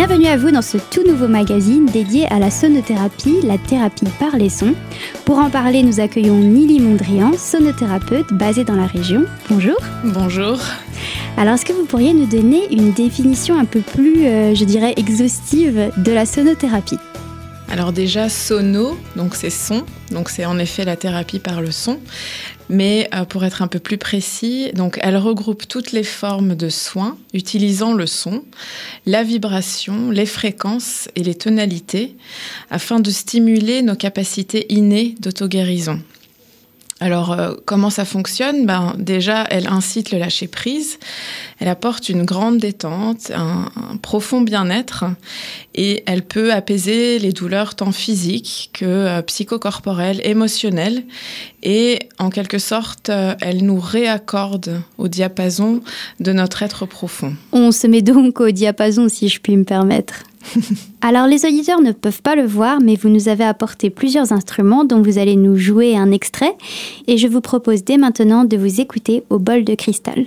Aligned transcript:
Bienvenue 0.00 0.28
à 0.28 0.38
vous 0.38 0.50
dans 0.50 0.62
ce 0.62 0.78
tout 0.78 1.06
nouveau 1.06 1.28
magazine 1.28 1.84
dédié 1.84 2.24
à 2.32 2.38
la 2.38 2.50
sonothérapie, 2.50 3.42
la 3.44 3.58
thérapie 3.58 4.08
par 4.18 4.34
les 4.34 4.48
sons. 4.48 4.72
Pour 5.26 5.36
en 5.36 5.50
parler, 5.50 5.82
nous 5.82 6.00
accueillons 6.00 6.38
Nili 6.38 6.80
Mondrian, 6.80 7.34
sonothérapeute 7.34 8.32
basée 8.32 8.64
dans 8.64 8.76
la 8.76 8.86
région. 8.86 9.26
Bonjour. 9.50 9.76
Bonjour. 10.02 10.58
Alors, 11.36 11.52
est-ce 11.52 11.66
que 11.66 11.74
vous 11.74 11.84
pourriez 11.84 12.14
nous 12.14 12.24
donner 12.24 12.72
une 12.72 12.92
définition 12.92 13.58
un 13.58 13.66
peu 13.66 13.80
plus, 13.80 14.24
euh, 14.24 14.54
je 14.54 14.64
dirais, 14.64 14.94
exhaustive 14.96 15.92
de 15.98 16.12
la 16.12 16.24
sonothérapie? 16.24 16.96
Alors 17.70 17.92
déjà 17.92 18.28
sono, 18.28 18.98
donc 19.14 19.36
c'est 19.36 19.48
son, 19.48 19.84
donc 20.10 20.28
c'est 20.28 20.44
en 20.44 20.58
effet 20.58 20.84
la 20.84 20.96
thérapie 20.96 21.38
par 21.38 21.60
le 21.60 21.70
son. 21.70 22.00
Mais 22.68 23.08
euh, 23.14 23.24
pour 23.24 23.44
être 23.44 23.62
un 23.62 23.68
peu 23.68 23.78
plus 23.78 23.96
précis, 23.96 24.72
donc 24.74 24.98
elle 25.02 25.16
regroupe 25.16 25.68
toutes 25.68 25.92
les 25.92 26.02
formes 26.02 26.56
de 26.56 26.68
soins 26.68 27.16
utilisant 27.32 27.94
le 27.94 28.06
son, 28.06 28.44
la 29.06 29.22
vibration, 29.22 30.10
les 30.10 30.26
fréquences 30.26 31.08
et 31.14 31.22
les 31.22 31.34
tonalités 31.36 32.16
afin 32.70 32.98
de 32.98 33.10
stimuler 33.10 33.82
nos 33.82 33.96
capacités 33.96 34.72
innées 34.72 35.14
d'auto-guérison. 35.20 36.00
Alors, 37.02 37.32
euh, 37.32 37.54
comment 37.64 37.88
ça 37.88 38.04
fonctionne? 38.04 38.66
Ben, 38.66 38.94
Déjà, 38.98 39.44
elle 39.50 39.68
incite 39.68 40.12
le 40.12 40.18
lâcher-prise, 40.18 40.98
elle 41.58 41.68
apporte 41.68 42.10
une 42.10 42.24
grande 42.24 42.58
détente, 42.58 43.30
un, 43.34 43.70
profond 44.02 44.42
bien-être, 44.42 45.06
et 45.74 46.02
elle 46.06 46.22
peut 46.22 46.52
apaiser 46.52 47.18
les 47.18 47.32
douleurs 47.32 47.74
tant 47.74 47.92
physiques 47.92 48.70
que 48.74 48.84
euh, 48.84 49.22
psychocorporelles, 49.22 50.20
émotionnelles, 50.24 51.04
et 51.62 52.00
en 52.18 52.28
quelque 52.28 52.58
sorte, 52.58 53.08
euh, 53.08 53.34
elle 53.40 53.64
nous 53.64 53.80
réaccorde 53.80 54.82
au 54.98 55.08
diapason 55.08 55.80
de 56.20 56.32
notre 56.32 56.62
être 56.62 56.84
profond. 56.84 57.34
On 57.52 57.72
se 57.72 57.86
met 57.86 58.02
donc 58.02 58.40
au 58.40 58.50
diapason, 58.50 59.08
si 59.08 59.28
je 59.28 59.40
puis 59.40 59.56
me 59.56 59.64
permettre. 59.64 60.24
Alors 61.00 61.26
les 61.26 61.44
auditeurs 61.44 61.80
ne 61.80 61.92
peuvent 61.92 62.22
pas 62.22 62.36
le 62.36 62.46
voir, 62.46 62.80
mais 62.80 62.96
vous 62.96 63.08
nous 63.08 63.28
avez 63.28 63.44
apporté 63.44 63.90
plusieurs 63.90 64.32
instruments 64.32 64.84
dont 64.84 65.02
vous 65.02 65.18
allez 65.18 65.36
nous 65.36 65.56
jouer 65.56 65.96
un 65.96 66.10
extrait, 66.10 66.56
et 67.06 67.18
je 67.18 67.28
vous 67.28 67.40
propose 67.40 67.84
dès 67.84 67.96
maintenant 67.96 68.44
de 68.44 68.56
vous 68.56 68.80
écouter 68.80 69.22
au 69.30 69.38
bol 69.38 69.64
de 69.64 69.74
cristal. 69.74 70.26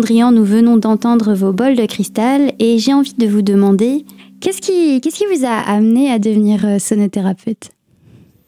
Mondrian, 0.00 0.32
nous 0.32 0.46
venons 0.46 0.78
d'entendre 0.78 1.34
vos 1.34 1.52
bols 1.52 1.76
de 1.76 1.84
cristal 1.84 2.54
et 2.58 2.78
j'ai 2.78 2.94
envie 2.94 3.12
de 3.12 3.26
vous 3.26 3.42
demander 3.42 4.06
qu'est-ce 4.40 4.62
qui, 4.62 4.98
qu'est-ce 5.02 5.16
qui 5.16 5.26
vous 5.30 5.44
a 5.44 5.50
amené 5.50 6.10
à 6.10 6.18
devenir 6.18 6.64
euh, 6.64 6.78
sonothérapeute? 6.78 7.68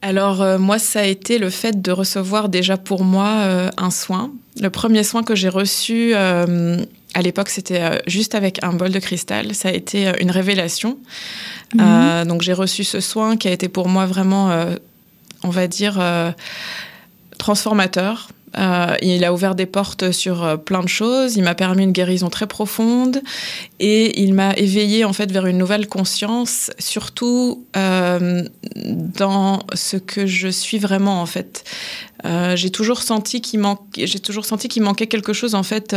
Alors 0.00 0.40
euh, 0.40 0.58
moi, 0.58 0.78
ça 0.78 1.00
a 1.00 1.04
été 1.04 1.36
le 1.36 1.50
fait 1.50 1.82
de 1.82 1.92
recevoir 1.92 2.48
déjà 2.48 2.78
pour 2.78 3.04
moi 3.04 3.28
euh, 3.40 3.68
un 3.76 3.90
soin. 3.90 4.32
Le 4.62 4.70
premier 4.70 5.02
soin 5.02 5.22
que 5.24 5.34
j'ai 5.34 5.50
reçu 5.50 6.14
à 6.14 7.20
l'époque, 7.22 7.50
c'était 7.50 8.00
juste 8.06 8.34
avec 8.34 8.64
un 8.64 8.72
bol 8.72 8.88
de 8.88 8.98
cristal. 8.98 9.54
Ça 9.54 9.68
a 9.68 9.72
été 9.72 10.10
une 10.22 10.30
révélation. 10.30 10.96
Mhm. 11.74 12.28
donc 12.28 12.40
j'ai 12.40 12.54
reçu 12.54 12.82
ce 12.82 13.00
soin 13.00 13.36
qui 13.36 13.48
a 13.48 13.52
été 13.52 13.68
pour 13.68 13.88
moi 13.88 14.06
vraiment, 14.06 14.50
on 15.42 15.50
va 15.50 15.66
dire, 15.66 16.00
transformateur. 17.36 18.30
Euh, 18.58 18.96
il 19.00 19.24
a 19.24 19.32
ouvert 19.32 19.54
des 19.54 19.66
portes 19.66 20.12
sur 20.12 20.44
euh, 20.44 20.56
plein 20.56 20.82
de 20.82 20.88
choses. 20.88 21.36
Il 21.36 21.42
m'a 21.42 21.54
permis 21.54 21.84
une 21.84 21.92
guérison 21.92 22.28
très 22.28 22.46
profonde 22.46 23.22
et 23.80 24.20
il 24.20 24.34
m'a 24.34 24.54
éveillé 24.54 25.04
en 25.04 25.12
fait 25.12 25.30
vers 25.30 25.46
une 25.46 25.58
nouvelle 25.58 25.88
conscience, 25.88 26.70
surtout 26.78 27.64
euh, 27.76 28.44
dans 28.76 29.60
ce 29.74 29.96
que 29.96 30.26
je 30.26 30.48
suis 30.48 30.78
vraiment 30.78 31.20
en 31.22 31.26
fait. 31.26 31.64
j'ai 32.54 32.70
toujours 32.70 33.02
senti 33.02 33.40
qu'il 33.40 33.58
manquait, 33.60 34.06
j'ai 34.06 34.20
toujours 34.20 34.44
senti 34.44 34.68
qu'il 34.68 34.82
manquait 34.82 35.08
quelque 35.08 35.32
chose 35.32 35.54
en 35.54 35.64
fait, 35.64 35.96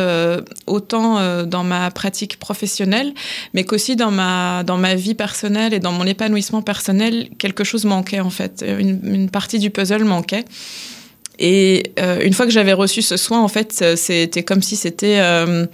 autant 0.65 1.45
dans 1.45 1.63
ma 1.63 1.91
pratique 1.91 2.39
professionnelle, 2.39 3.13
mais 3.53 3.63
qu'aussi 3.63 3.95
dans 3.95 4.11
ma 4.11 4.63
dans 4.63 4.77
ma 4.77 4.95
vie 4.95 5.13
personnelle 5.13 5.73
et 5.73 5.79
dans 5.79 5.91
mon 5.91 6.05
épanouissement 6.05 6.63
personnel, 6.63 7.29
quelque 7.37 7.63
chose 7.63 7.85
manquait 7.85 8.21
en 8.21 8.31
fait. 8.31 8.65
une 8.67 9.29
partie 9.29 9.59
du 9.59 9.69
puzzle 9.69 10.03
manquait. 10.03 10.45
Et 11.39 11.91
euh, 11.99 12.21
une 12.23 12.33
fois 12.33 12.45
que 12.45 12.51
j'avais 12.51 12.73
reçu 12.73 13.01
ce 13.01 13.17
soin, 13.17 13.41
en 13.41 13.47
fait, 13.47 13.79
euh, 13.81 13.95
c'était 13.95 14.43
comme 14.43 14.61
si 14.61 14.75
c'était 14.75 15.19
euh, 15.19 15.65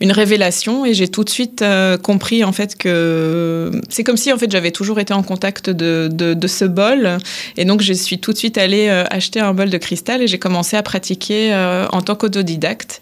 une 0.00 0.12
révélation, 0.12 0.84
et 0.84 0.94
j'ai 0.94 1.08
tout 1.08 1.24
de 1.24 1.30
suite 1.30 1.64
compris 2.02 2.44
en 2.44 2.52
fait 2.52 2.76
que 2.76 3.70
c'est 3.88 4.04
comme 4.04 4.16
si 4.16 4.32
en 4.32 4.38
fait 4.38 4.50
j'avais 4.50 4.70
toujours 4.70 5.00
été 5.00 5.12
en 5.12 5.22
contact 5.22 5.70
de, 5.70 6.08
de, 6.10 6.34
de, 6.34 6.46
ce 6.46 6.64
bol, 6.64 7.18
et 7.56 7.64
donc 7.64 7.82
je 7.82 7.92
suis 7.92 8.18
tout 8.18 8.32
de 8.32 8.38
suite 8.38 8.58
allée 8.58 8.88
acheter 9.10 9.40
un 9.40 9.54
bol 9.54 9.70
de 9.70 9.78
cristal 9.78 10.22
et 10.22 10.26
j'ai 10.26 10.38
commencé 10.38 10.76
à 10.76 10.82
pratiquer 10.82 11.54
en 11.92 12.02
tant 12.02 12.14
qu'autodidacte. 12.14 13.00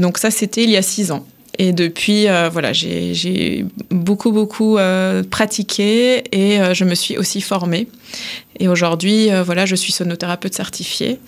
donc 0.00 0.18
ça, 0.18 0.30
c'était 0.30 0.64
il 0.64 0.70
y 0.70 0.76
a 0.76 0.82
six 0.82 1.10
ans. 1.10 1.26
Et 1.58 1.72
depuis, 1.72 2.26
voilà, 2.52 2.72
j'ai 2.72 3.64
beaucoup, 3.90 4.32
beaucoup 4.32 4.76
pratiqué 5.30 6.24
et 6.32 6.74
je 6.74 6.84
me 6.84 6.94
suis 6.94 7.16
aussi 7.16 7.40
formée. 7.40 7.88
Et 8.58 8.68
aujourd'hui, 8.68 9.30
euh, 9.30 9.42
voilà, 9.42 9.66
je 9.66 9.74
suis 9.74 9.92
sonothérapeute 9.92 10.54
certifiée. 10.54 11.18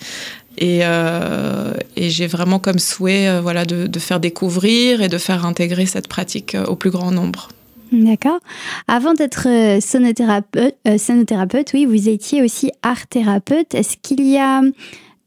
Et, 0.57 0.79
euh, 0.83 1.73
j'ai 1.95 2.27
vraiment 2.27 2.59
comme 2.59 2.79
souhait 2.79 3.27
euh, 3.27 3.41
voilà, 3.41 3.65
de, 3.65 3.87
de, 3.87 3.99
faire 3.99 4.19
découvrir 4.19 5.01
et 5.01 5.07
de 5.07 5.17
faire 5.17 5.45
intégrer 5.45 5.85
cette 5.85 6.07
pratique 6.07 6.57
au 6.67 6.75
plus 6.75 6.89
grand 6.89 7.11
nombre. 7.11 7.49
D'accord. 7.91 8.39
Avant 8.87 9.13
d'être 9.13 9.47
sonothérapeute, 9.81 10.75
sonothérapeute, 10.97 11.71
oui, 11.73 11.85
vous 11.85 12.09
étiez 12.09 12.41
aussi 12.41 12.71
art 12.81 13.07
thérapeute. 13.07 13.73
Est-ce 13.75 13.95
qu'il 14.01 14.27
y 14.27 14.37
a 14.37 14.61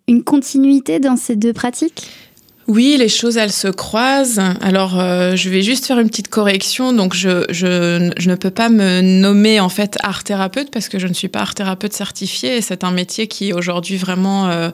une 0.08 0.23
continuité 0.25 0.99
dans 0.99 1.17
ces 1.17 1.37
deux 1.37 1.55
pratiques? 1.55 2.11
Oui, 2.70 2.94
les 2.96 3.08
choses, 3.08 3.37
elles 3.37 3.50
se 3.50 3.67
croisent. 3.67 4.40
Alors, 4.61 5.00
euh, 5.00 5.34
je 5.34 5.50
vais 5.50 5.61
juste 5.61 5.87
faire 5.87 5.99
une 5.99 6.08
petite 6.08 6.28
correction. 6.28 6.93
Donc, 6.93 7.14
je, 7.14 7.44
je, 7.49 8.12
je, 8.17 8.31
ne 8.31 8.37
peux 8.37 8.52
pas 8.52 8.69
me 8.69 9.00
nommer 9.00 9.58
en 9.58 9.69
fait 9.69 9.99
art 10.05 10.22
thérapeute 10.22 10.70
parce 10.70 10.88
que 10.88 11.00
je 11.00 11.08
ne 11.08 11.12
suis 11.12 11.26
pas 11.26 11.40
art 11.40 11.56
thérapeute 11.56 11.93
certifié. 11.93 12.61
c'est 12.61 12.84
un 12.84 12.93
métier 12.93 13.26
qui 13.26 13.49
est 13.49 13.52
aujourd'hui 13.52 13.96
vraiment, 13.96 14.49
euh, 14.49 14.70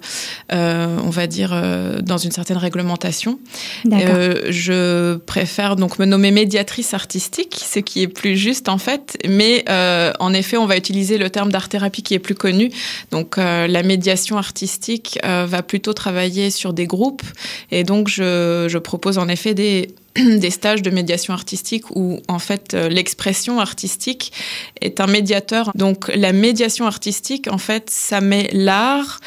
euh, 0.52 0.98
on 1.04 1.08
va 1.08 1.26
dire, 1.26 1.58
dans 2.02 2.18
une 2.18 2.32
certaine 2.32 2.58
réglementation. 2.58 3.38
Je 3.86 5.16
préfère 5.16 5.76
donc 5.76 5.98
me 5.98 6.04
nommer 6.04 6.32
médiatrice 6.32 6.92
artistique, 6.92 7.58
ce 7.66 7.78
qui 7.78 8.02
est 8.02 8.08
plus 8.08 8.36
juste 8.36 8.68
en 8.68 8.76
fait. 8.76 9.16
Mais 9.26 9.64
en 9.70 10.34
effet, 10.34 10.58
on 10.58 10.66
va 10.66 10.76
utiliser 10.76 11.16
le 11.16 11.30
terme 11.30 11.50
d'art 11.50 11.70
thérapie 11.70 12.02
qui 12.02 12.12
est 12.12 12.18
plus 12.18 12.34
connu. 12.34 12.70
Donc, 13.10 13.38
la 13.38 13.82
médiation 13.82 14.36
artistique 14.36 15.18
va 15.24 15.62
plutôt 15.62 15.94
travailler 15.94 16.50
sur 16.50 16.74
des 16.74 16.86
groupes 16.86 17.22
et 17.70 17.85
donc, 17.86 18.08
je, 18.08 18.78
propose 18.78 19.18
en 19.18 19.28
effet 19.28 19.54
des, 19.54 20.50
stages 20.50 20.82
de 20.82 20.90
médiation 20.90 21.32
artistique 21.32 21.84
où, 21.96 22.20
en 22.28 22.38
fait, 22.38 22.74
l'expression 22.74 23.60
artistique 23.60 24.32
est 24.80 25.00
un 25.00 25.06
médiateur. 25.06 25.72
Donc, 25.74 26.08
la 26.14 26.32
médiation 26.32 26.86
artistique, 26.86 27.48
en 27.50 27.58
fait, 27.58 27.88
ça 27.88 28.20
met 28.20 28.50
l'art 28.52 29.20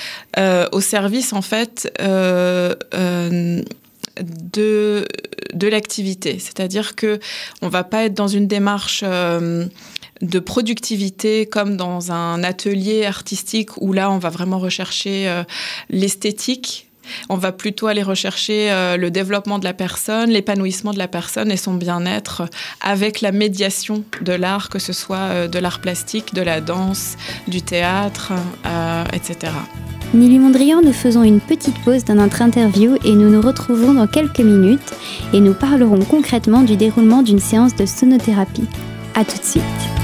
au 0.72 0.82
service, 0.82 1.34
en 1.34 1.42
fait, 1.42 1.92
de, 4.22 5.08
de 5.54 5.68
l'activité. 5.68 6.40
C'est-à-dire 6.40 6.96
que 6.96 7.20
on 7.62 7.70
va 7.70 7.84
pas 7.84 8.06
être 8.06 8.14
dans 8.14 8.28
une 8.28 8.48
démarche 8.48 9.04
euh, 9.04 9.66
de 10.22 10.40
productivité 10.40 11.46
comme 11.46 11.78
dans 11.78 12.12
un 12.12 12.44
atelier 12.44 13.06
artistique 13.06 13.78
où 13.78 13.94
là 13.94 14.12
on 14.12 14.18
va 14.18 14.30
vraiment 14.30 14.60
rechercher 14.60 15.30
euh, 15.30 15.44
l'esthétique. 15.90 16.89
On 17.30 17.36
va 17.36 17.52
plutôt 17.52 17.88
aller 17.88 18.04
rechercher 18.04 18.72
euh, 18.72 18.98
le 18.98 19.12
développement 19.12 19.60
de 19.60 19.64
la 19.64 19.74
personne, 19.74 20.30
l'épanouissement 20.30 20.94
de 20.94 21.00
la 21.00 21.08
personne 21.08 21.52
et 21.52 21.58
son 21.58 21.74
bien-être 21.74 22.44
avec 22.82 23.22
la 23.22 23.32
médiation 23.32 24.04
de 24.22 24.34
l'art, 24.34 24.70
que 24.70 24.80
ce 24.80 24.94
soit 24.94 25.48
de 25.48 25.60
l'art 25.60 25.80
plastique, 25.80 26.34
de 26.34 26.42
la 26.42 26.62
danse, 26.62 27.16
du 27.48 27.62
théâtre, 27.62 28.34
etc. 29.14 29.52
Nili 30.14 30.40
Mondrian, 30.40 30.82
nous 30.82 30.94
faisons 30.94 31.22
une 31.22 31.40
petite 31.40 31.78
pause 31.84 32.04
dans 32.04 32.16
notre 32.16 32.42
interview 32.42 32.98
et 33.06 33.12
nous 33.12 33.30
nous 33.30 33.42
retrouvons 33.42 33.94
dans 33.94 34.08
quelques 34.08 34.40
minutes 34.40 34.94
et 35.34 35.40
nous 35.40 35.54
parlerons 35.54 36.00
concrètement 36.00 36.64
du 36.64 36.76
déroulement 36.76 37.22
d'une 37.22 37.40
séance 37.40 37.76
de 37.76 37.86
sonothérapie. 37.86 38.68
A 39.14 39.24
tout 39.24 39.38
de 39.38 39.44
suite. 39.44 39.99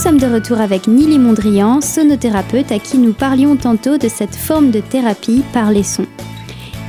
Sommes 0.00 0.18
de 0.18 0.26
retour 0.26 0.62
avec 0.62 0.88
Nili 0.88 1.18
Mondrian, 1.18 1.82
sonothérapeute 1.82 2.72
à 2.72 2.78
qui 2.78 2.96
nous 2.96 3.12
parlions 3.12 3.56
tantôt 3.56 3.98
de 3.98 4.08
cette 4.08 4.34
forme 4.34 4.70
de 4.70 4.80
thérapie 4.80 5.42
par 5.52 5.70
les 5.70 5.82
sons. 5.82 6.06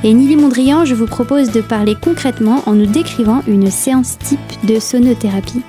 Et 0.05 0.13
Nili 0.13 0.37
Mondrian, 0.37 0.85
je 0.85 0.95
vous 0.95 1.07
propose 1.07 1.51
de 1.51 1.59
parler 1.59 1.97
concrètement 2.01 2.63
en 2.67 2.71
nous 2.71 2.85
décrivant 2.85 3.41
une 3.47 3.69
séance 3.69 4.17
type 4.17 4.39
de 4.65 4.79
sonothérapie. 4.79 5.61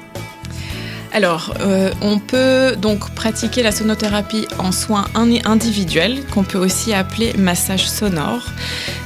Alors, 1.12 1.54
euh, 1.60 1.92
on 2.00 2.18
peut 2.18 2.74
donc 2.76 3.14
pratiquer 3.14 3.62
la 3.62 3.70
sonothérapie 3.70 4.46
en 4.58 4.72
soins 4.72 5.04
individuels, 5.14 6.24
qu'on 6.32 6.42
peut 6.42 6.58
aussi 6.58 6.94
appeler 6.94 7.34
massage 7.34 7.88
sonore. 7.88 8.48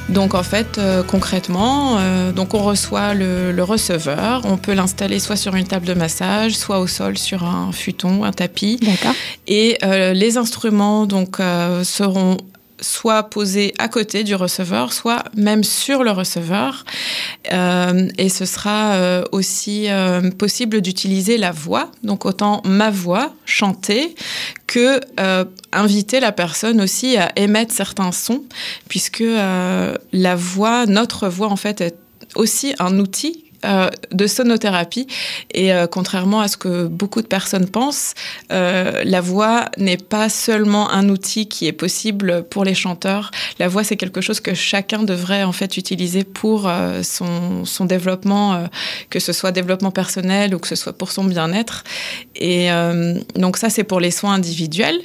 Donc 0.08 0.35
en 0.35 0.43
fait, 0.43 0.79
euh, 0.79 1.03
concrètement, 1.03 1.99
euh, 1.99 2.31
donc 2.31 2.55
on 2.55 2.62
reçoit 2.62 3.14
le, 3.14 3.53
receveur, 3.62 4.43
on 4.44 4.56
peut 4.56 4.73
l'installer 4.73 5.19
soit 5.19 5.37
sur 5.37 5.56
une 5.56 5.67
table 5.67 5.87
de 5.87 5.94
massage, 5.94 6.53
soit 6.53 6.79
au 6.79 6.87
sol 6.87 7.19
sur 7.19 7.44
un 7.44 7.73
futon, 7.73 8.23
un 8.23 8.32
tapis. 8.32 8.79
D'accord. 8.81 9.14
Et 9.49 9.79
euh, 9.82 10.12
les 10.12 10.37
instruments 10.37 11.06
donc 11.06 11.38
seront 11.82 12.37
soit 12.81 13.25
posé 13.25 13.75
à 13.78 13.88
côté 13.88 14.25
du 14.25 14.34
receveur, 14.34 14.93
soit 14.93 15.25
même 15.34 15.64
sur 15.64 16.05
le 16.05 16.11
receveur. 16.11 16.84
Euh, 17.52 18.08
et 18.19 18.28
ce 18.28 18.44
sera 18.44 18.94
euh, 18.94 19.25
aussi 19.32 19.87
euh, 19.88 20.31
possible 20.31 20.81
d'utiliser 20.81 21.38
la 21.38 21.52
voix, 21.52 21.90
donc 22.02 22.25
autant 22.25 22.62
ma 22.64 22.90
voix 22.90 23.32
chantée 23.44 24.14
que 24.67 25.00
inviter 25.73 26.20
la 26.20 26.32
personne 26.32 26.81
aussi 26.81 27.17
à 27.17 27.31
émettre 27.37 27.73
certains 27.73 28.12
sons, 28.12 28.43
puisque 28.88 29.23
la 29.23 30.34
voix, 30.34 30.87
notre 30.87 31.28
voix 31.28 31.49
en 31.49 31.56
fait 31.56 31.81
est 31.81 31.96
aussi 32.34 32.75
un 32.78 32.99
outil 32.99 33.45
euh, 33.66 33.90
de 34.12 34.26
sonothérapie. 34.26 35.06
Et 35.52 35.72
euh, 35.72 35.86
contrairement 35.86 36.40
à 36.40 36.48
ce 36.48 36.56
que 36.56 36.86
beaucoup 36.86 37.20
de 37.20 37.26
personnes 37.26 37.68
pensent, 37.68 38.14
euh, 38.52 39.02
la 39.04 39.20
voix 39.20 39.66
n'est 39.76 39.96
pas 39.96 40.28
seulement 40.28 40.90
un 40.90 41.08
outil 41.08 41.48
qui 41.48 41.66
est 41.66 41.72
possible 41.72 42.44
pour 42.44 42.64
les 42.64 42.74
chanteurs. 42.74 43.30
La 43.58 43.68
voix, 43.68 43.82
c'est 43.82 43.96
quelque 43.96 44.20
chose 44.20 44.40
que 44.40 44.54
chacun 44.54 45.02
devrait 45.02 45.42
en 45.42 45.52
fait 45.52 45.76
utiliser 45.76 46.22
pour 46.24 46.70
son, 47.02 47.64
son, 47.64 47.84
développement, 47.84 48.68
que 49.10 49.20
ce 49.20 49.32
soit 49.32 49.52
développement 49.52 49.90
personnel 49.90 50.54
ou 50.54 50.58
que 50.58 50.68
ce 50.68 50.76
soit 50.76 50.92
pour 50.92 51.10
son 51.10 51.24
bien-être. 51.24 51.84
Et 52.36 52.68
donc 53.34 53.56
ça, 53.56 53.70
c'est 53.70 53.84
pour 53.84 54.00
les 54.00 54.10
soins 54.10 54.34
individuels. 54.34 55.00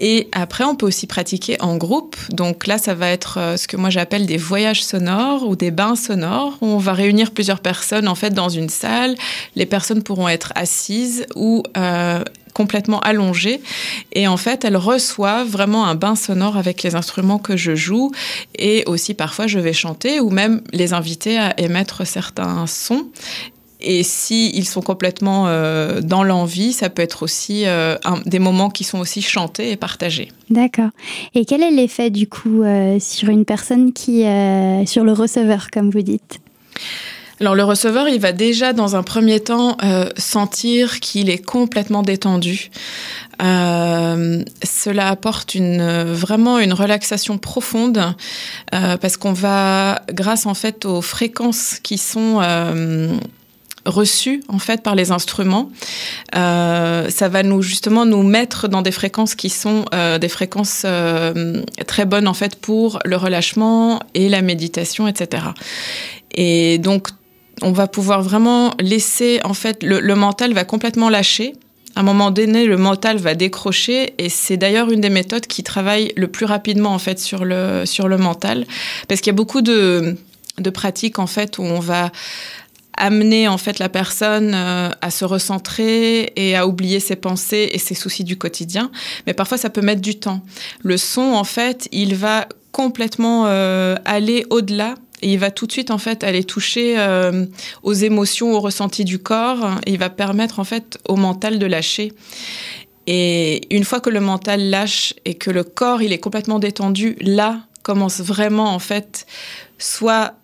Et 0.00 0.28
après, 0.32 0.64
on 0.64 0.74
peut 0.74 0.86
aussi 0.86 1.06
pratiquer 1.06 1.60
en 1.60 1.76
groupe. 1.76 2.16
Donc 2.30 2.66
là, 2.66 2.78
ça 2.78 2.94
va 2.94 3.08
être 3.08 3.38
euh, 3.38 3.56
ce 3.56 3.66
que 3.68 3.76
moi 3.76 3.90
j'appelle 3.90 4.26
des 4.26 4.36
voyages 4.36 4.84
sonores 4.84 5.48
ou 5.48 5.56
des 5.56 5.70
bains 5.70 5.96
sonores. 5.96 6.56
On 6.60 6.78
va 6.78 6.92
réunir 6.92 7.30
plusieurs 7.30 7.60
personnes 7.60 8.08
en 8.08 8.14
fait 8.14 8.30
dans 8.30 8.48
une 8.48 8.68
salle. 8.68 9.14
Les 9.54 9.66
personnes 9.66 10.02
pourront 10.02 10.28
être 10.28 10.52
assises 10.54 11.26
ou 11.34 11.62
euh, 11.76 12.22
complètement 12.56 13.00
allongées. 13.00 13.60
Et 14.12 14.26
en 14.26 14.38
fait, 14.38 14.64
elles 14.64 14.78
reçoivent 14.78 15.48
vraiment 15.48 15.86
un 15.86 15.94
bain 15.94 16.16
sonore 16.16 16.56
avec 16.56 16.82
les 16.82 16.94
instruments 16.94 17.38
que 17.38 17.56
je 17.56 17.74
joue. 17.74 18.12
Et 18.58 18.82
aussi, 18.86 19.12
parfois, 19.12 19.46
je 19.46 19.58
vais 19.58 19.74
chanter 19.74 20.20
ou 20.20 20.30
même 20.30 20.62
les 20.72 20.94
inviter 20.94 21.38
à 21.38 21.58
émettre 21.60 22.06
certains 22.06 22.66
sons. 22.66 23.08
Et 23.80 24.02
si 24.02 24.50
ils 24.54 24.64
sont 24.64 24.80
complètement 24.80 25.44
euh, 25.48 26.00
dans 26.00 26.24
l'envie, 26.24 26.72
ça 26.72 26.88
peut 26.88 27.02
être 27.02 27.22
aussi 27.22 27.66
euh, 27.66 27.96
des 28.24 28.38
moments 28.38 28.70
qui 28.70 28.84
sont 28.84 28.98
aussi 28.98 29.20
chantés 29.20 29.70
et 29.70 29.76
partagés. 29.76 30.28
D'accord. 30.48 30.90
Et 31.34 31.44
quel 31.44 31.62
est 31.62 31.70
l'effet 31.70 32.10
du 32.10 32.26
coup 32.26 32.62
euh, 32.62 32.98
sur 33.00 33.28
une 33.28 33.44
personne 33.44 33.92
qui, 33.92 34.24
sur 34.86 35.04
le 35.04 35.12
receveur, 35.12 35.68
comme 35.70 35.90
vous 35.90 36.02
dites? 36.02 36.40
Alors 37.38 37.54
le 37.54 37.64
receveur, 37.64 38.08
il 38.08 38.18
va 38.18 38.32
déjà 38.32 38.72
dans 38.72 38.96
un 38.96 39.02
premier 39.02 39.40
temps 39.40 39.76
sentir 40.16 41.00
qu'il 41.00 41.28
est 41.28 41.44
complètement 41.44 42.02
détendu. 42.02 42.70
cela 43.38 45.08
apporte 45.08 45.54
une, 45.54 46.12
vraiment 46.14 46.58
une 46.58 46.72
relaxation 46.72 47.36
profonde 47.36 48.14
parce 48.70 49.18
qu'on 49.18 49.34
va, 49.34 50.00
grâce 50.14 50.46
en 50.46 50.54
fait 50.54 50.86
aux 50.86 51.02
fréquences 51.02 51.78
qui 51.82 51.98
sont 51.98 52.40
reçu 53.86 54.42
en 54.48 54.58
fait 54.58 54.82
par 54.82 54.94
les 54.94 55.10
instruments. 55.10 55.70
Euh, 56.34 57.08
ça 57.08 57.28
va 57.28 57.42
nous 57.42 57.62
justement 57.62 58.04
nous 58.04 58.22
mettre 58.22 58.68
dans 58.68 58.82
des 58.82 58.92
fréquences 58.92 59.34
qui 59.34 59.48
sont 59.48 59.84
euh, 59.94 60.18
des 60.18 60.28
fréquences 60.28 60.82
euh, 60.84 61.62
très 61.86 62.04
bonnes 62.04 62.28
en 62.28 62.34
fait 62.34 62.56
pour 62.56 62.98
le 63.04 63.16
relâchement 63.16 64.00
et 64.14 64.28
la 64.28 64.42
méditation, 64.42 65.08
etc. 65.08 65.44
Et 66.32 66.78
donc 66.78 67.08
on 67.62 67.72
va 67.72 67.86
pouvoir 67.86 68.22
vraiment 68.22 68.74
laisser 68.80 69.40
en 69.44 69.54
fait 69.54 69.82
le, 69.82 70.00
le 70.00 70.14
mental 70.14 70.52
va 70.52 70.64
complètement 70.64 71.08
lâcher 71.08 71.54
à 71.96 72.00
un 72.00 72.02
moment 72.02 72.30
donné, 72.30 72.66
le 72.66 72.76
mental 72.76 73.16
va 73.16 73.34
décrocher 73.34 74.12
et 74.18 74.28
c'est 74.28 74.58
d'ailleurs 74.58 74.90
une 74.90 75.00
des 75.00 75.08
méthodes 75.08 75.46
qui 75.46 75.62
travaille 75.62 76.12
le 76.14 76.28
plus 76.28 76.44
rapidement 76.44 76.90
en 76.90 76.98
fait 76.98 77.18
sur 77.18 77.46
le 77.46 77.86
sur 77.86 78.06
le 78.06 78.18
mental 78.18 78.66
parce 79.08 79.22
qu'il 79.22 79.30
y 79.30 79.34
a 79.34 79.36
beaucoup 79.36 79.62
de 79.62 80.14
de 80.58 80.70
pratiques 80.70 81.18
en 81.18 81.26
fait 81.26 81.58
où 81.58 81.62
on 81.62 81.80
va 81.80 82.12
amener 82.96 83.48
en 83.48 83.58
fait 83.58 83.78
la 83.78 83.88
personne 83.88 84.52
euh, 84.54 84.90
à 85.00 85.10
se 85.10 85.24
recentrer 85.24 86.32
et 86.36 86.56
à 86.56 86.66
oublier 86.66 87.00
ses 87.00 87.16
pensées 87.16 87.70
et 87.72 87.78
ses 87.78 87.94
soucis 87.94 88.24
du 88.24 88.36
quotidien. 88.36 88.90
Mais 89.26 89.34
parfois, 89.34 89.58
ça 89.58 89.70
peut 89.70 89.82
mettre 89.82 90.00
du 90.00 90.18
temps. 90.18 90.42
Le 90.82 90.96
son, 90.96 91.22
en 91.22 91.44
fait, 91.44 91.88
il 91.92 92.14
va 92.14 92.46
complètement 92.72 93.44
euh, 93.46 93.96
aller 94.04 94.44
au-delà 94.50 94.94
et 95.22 95.32
il 95.32 95.38
va 95.38 95.50
tout 95.50 95.66
de 95.66 95.72
suite 95.72 95.90
en 95.90 95.98
fait 95.98 96.24
aller 96.24 96.44
toucher 96.44 96.98
euh, 96.98 97.46
aux 97.82 97.94
émotions, 97.94 98.52
aux 98.52 98.60
ressentis 98.60 99.04
du 99.04 99.18
corps. 99.18 99.70
Il 99.86 99.98
va 99.98 100.10
permettre 100.10 100.60
en 100.60 100.64
fait 100.64 100.98
au 101.08 101.16
mental 101.16 101.58
de 101.58 101.66
lâcher. 101.66 102.12
Et 103.06 103.62
une 103.74 103.84
fois 103.84 104.00
que 104.00 104.10
le 104.10 104.20
mental 104.20 104.68
lâche 104.68 105.14
et 105.24 105.34
que 105.34 105.50
le 105.50 105.64
corps 105.64 106.02
il 106.02 106.12
est 106.12 106.18
complètement 106.18 106.58
détendu, 106.58 107.16
là 107.20 107.60
commence 107.82 108.20
vraiment 108.20 108.74
en 108.74 108.80
fait 108.80 109.26
soit 109.78 110.34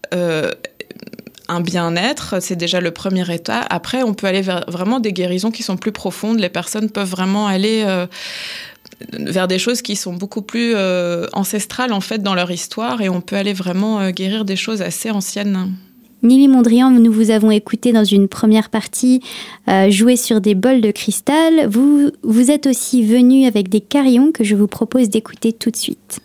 un 1.48 1.60
bien-être, 1.60 2.40
c'est 2.40 2.56
déjà 2.56 2.80
le 2.80 2.90
premier 2.90 3.30
état. 3.32 3.64
Après, 3.70 4.02
on 4.02 4.14
peut 4.14 4.26
aller 4.26 4.42
vers 4.42 4.64
vraiment 4.68 5.00
des 5.00 5.12
guérisons 5.12 5.50
qui 5.50 5.62
sont 5.62 5.76
plus 5.76 5.92
profondes. 5.92 6.38
Les 6.38 6.48
personnes 6.48 6.90
peuvent 6.90 7.08
vraiment 7.08 7.46
aller 7.46 7.84
euh, 7.86 8.06
vers 9.12 9.48
des 9.48 9.58
choses 9.58 9.82
qui 9.82 9.96
sont 9.96 10.12
beaucoup 10.12 10.42
plus 10.42 10.72
euh, 10.74 11.26
ancestrales 11.32 11.92
en 11.92 12.00
fait 12.00 12.22
dans 12.22 12.34
leur 12.34 12.50
histoire 12.50 13.00
et 13.00 13.08
on 13.08 13.20
peut 13.20 13.36
aller 13.36 13.52
vraiment 13.52 14.00
euh, 14.00 14.10
guérir 14.10 14.44
des 14.44 14.56
choses 14.56 14.82
assez 14.82 15.10
anciennes. 15.10 15.72
Nili 16.22 16.46
Mondrian, 16.46 16.90
nous 16.90 17.12
vous 17.12 17.30
avons 17.30 17.50
écouté 17.50 17.92
dans 17.92 18.04
une 18.04 18.28
première 18.28 18.70
partie 18.70 19.20
jouer 19.88 20.14
sur 20.14 20.40
des 20.40 20.54
bols 20.54 20.80
de 20.80 20.92
cristal. 20.92 21.66
Vous, 21.68 22.12
vous 22.22 22.52
êtes 22.52 22.68
aussi 22.68 23.02
venu 23.02 23.44
avec 23.46 23.68
des 23.68 23.80
carillons 23.80 24.30
que 24.30 24.44
je 24.44 24.54
vous 24.54 24.68
propose 24.68 25.08
d'écouter 25.08 25.52
tout 25.52 25.72
de 25.72 25.76
suite. 25.76 26.20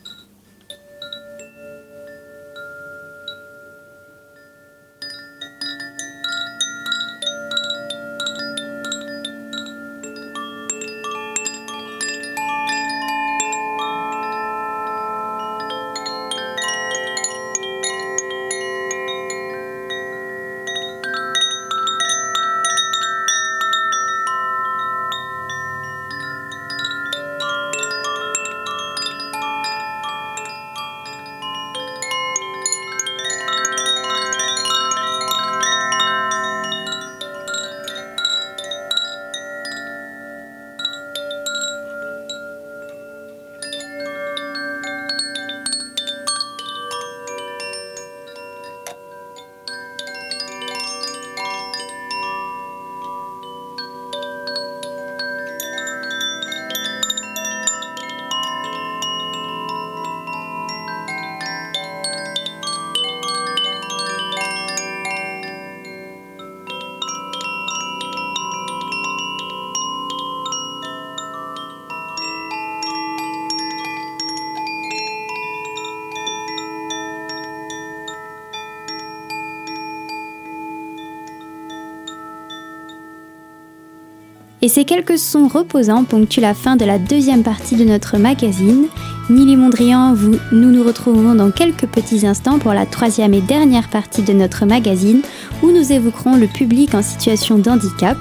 Et 84.67 84.69
ces 84.69 84.83
quelques 84.83 85.17
sons 85.17 85.47
reposants 85.47 86.03
ponctuent 86.03 86.41
la 86.41 86.53
fin 86.53 86.75
de 86.75 86.83
la 86.83 86.99
deuxième 86.99 87.41
partie 87.41 87.77
de 87.77 87.85
notre 87.85 88.17
magazine. 88.17 88.87
Nili 89.29 89.55
Mondrian, 89.55 90.13
vous, 90.13 90.35
nous 90.51 90.71
nous 90.71 90.83
retrouvons 90.83 91.35
dans 91.35 91.51
quelques 91.51 91.85
petits 91.85 92.27
instants 92.27 92.59
pour 92.59 92.73
la 92.73 92.85
troisième 92.85 93.33
et 93.33 93.39
dernière 93.39 93.87
partie 93.87 94.23
de 94.23 94.33
notre 94.33 94.65
magazine 94.65 95.21
où 95.63 95.71
nous 95.71 95.93
évoquerons 95.93 96.35
le 96.35 96.47
public 96.47 96.95
en 96.95 97.01
situation 97.01 97.57
d'handicap. 97.57 98.17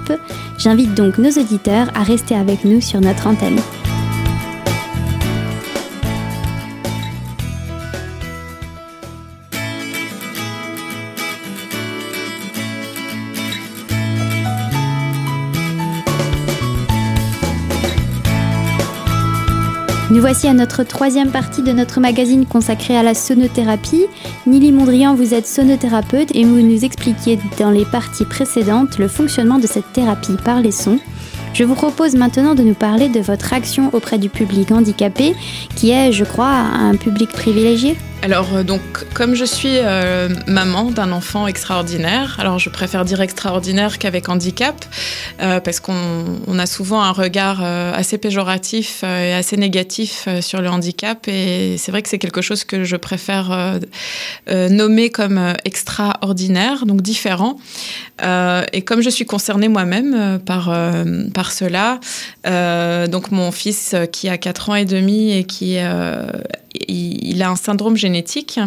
J'invite 0.57 0.95
donc 0.95 1.19
nos 1.19 1.33
auditeurs 1.33 1.91
à 1.97 2.05
rester 2.05 2.37
avec 2.37 2.65
nous 2.65 2.81
sur 2.81 3.01
notre 3.01 3.27
antenne. 3.27 3.59
Nous 20.17 20.23
voici 20.23 20.49
à 20.49 20.55
notre 20.55 20.83
troisième 20.83 21.31
partie 21.31 21.63
de 21.63 21.73
notre 21.73 22.01
magazine 22.01 22.47
consacrée 22.47 22.97
à 22.97 23.03
la 23.03 23.13
sonothérapie. 23.13 24.07
Nili 24.47 24.73
Mondrian, 24.73 25.15
vous 25.15 25.35
êtes 25.35 25.47
sonothérapeute 25.47 26.35
et 26.35 26.43
vous 26.43 26.59
nous 26.59 26.87
expliquiez 26.87 27.39
dans 27.59 27.71
les 27.71 27.85
parties 27.85 28.25
précédentes 28.25 28.97
le 28.97 29.09
fonctionnement 29.09 29.59
de 29.59 29.67
cette 29.67 29.93
thérapie 29.93 30.39
par 30.43 30.63
les 30.63 30.73
sons. 30.73 31.01
Je 31.53 31.65
vous 31.65 31.75
propose 31.75 32.15
maintenant 32.17 32.55
de 32.55 32.63
nous 32.63 32.73
parler 32.73 33.11
de 33.11 33.21
votre 33.21 33.53
action 33.53 33.91
auprès 33.93 34.17
du 34.17 34.31
public 34.31 34.71
handicapé, 34.73 35.35
qui 35.75 35.91
est, 35.91 36.13
je 36.13 36.25
crois, 36.25 36.49
un 36.49 36.97
public 36.97 37.29
privilégié. 37.29 37.99
Alors, 38.23 38.57
euh, 38.57 38.63
donc, 38.63 38.81
comme 39.15 39.35
je 39.35 39.45
suis 39.45 39.77
euh, 39.77 40.29
maman 40.47 40.91
d'un 40.91 41.13
enfant 41.13 41.47
extraordinaire, 41.47 42.37
alors 42.41 42.59
je 42.59 42.71
préfère 42.71 43.05
dire 43.05 43.21
extraordinaire 43.21 43.99
qu'avec 43.99 44.29
handicap, 44.29 44.85
euh, 45.41 45.61
parce 45.61 45.81
qu'on 45.81 46.59
a 46.59 46.67
souvent 46.67 47.03
un 47.03 47.13
regard 47.13 47.63
assez 47.63 48.19
péjoratif 48.19 49.05
et 49.05 49.33
assez 49.33 49.57
négatif 49.57 50.29
sur 50.41 50.61
le 50.61 50.69
handicap, 50.69 51.29
et 51.29 51.77
c'est 51.79 51.91
vrai 51.93 52.03
que 52.03 52.09
c'est 52.09 52.19
quelque 52.19 52.41
chose 52.41 52.65
que 52.65 52.85
je 52.85 52.97
préfère 52.97 53.79
nommer 54.49 55.11
comme 55.11 55.55
extraordinaire, 55.65 56.87
donc 56.87 57.03
différent. 57.03 57.59
et 58.21 58.83
comme 58.83 59.03
je 59.03 59.11
suis 59.11 59.27
concernée 59.27 59.69
moi-même 59.69 60.41
par, 60.45 60.75
par 61.35 61.53
cela, 61.53 62.01
donc 63.09 63.31
mon 63.31 63.53
fils 63.53 63.95
qui 64.13 64.29
a 64.29 64.39
4 64.39 64.71
ans 64.71 64.75
et 64.75 64.85
demi 64.85 65.33
et 65.33 65.45
qui 65.45 65.79
il, 66.89 67.43
a 67.43 67.51
un 67.51 67.57
syndrome 67.57 67.97
génétique. 67.97 68.59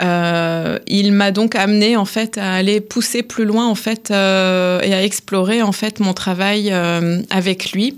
Euh, 0.00 0.78
il 0.86 1.12
m'a 1.12 1.30
donc 1.30 1.54
amené 1.54 1.96
en 1.96 2.04
fait 2.04 2.38
à 2.38 2.54
aller 2.54 2.80
pousser 2.80 3.22
plus 3.22 3.44
loin 3.44 3.66
en 3.66 3.74
fait 3.74 4.10
euh, 4.10 4.80
et 4.80 4.94
à 4.94 5.02
explorer 5.02 5.62
en 5.62 5.72
fait 5.72 6.00
mon 6.00 6.14
travail 6.14 6.70
euh, 6.72 7.22
avec 7.30 7.72
lui. 7.72 7.96